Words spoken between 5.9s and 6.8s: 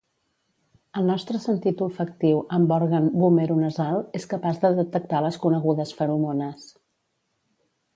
feromones